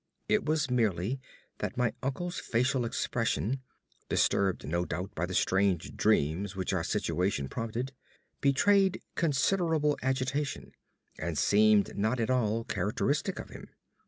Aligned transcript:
It 0.27 0.43
was 0.45 0.71
merely 0.71 1.19
that 1.59 1.77
my 1.77 1.93
uncle's 2.01 2.39
facial 2.39 2.85
expression, 2.85 3.61
disturbed 4.09 4.67
no 4.67 4.83
doubt 4.83 5.13
by 5.13 5.27
the 5.27 5.35
strange 5.35 5.95
dreams 5.95 6.55
which 6.55 6.73
our 6.73 6.83
situation 6.83 7.47
prompted, 7.47 7.93
betrayed 8.39 9.03
considerable 9.13 9.99
agitation, 10.01 10.71
and 11.19 11.37
seemed 11.37 11.95
not 11.95 12.19
at 12.19 12.31
all 12.31 12.63
characteristic 12.63 13.37
of 13.37 13.49
him. 13.51 13.69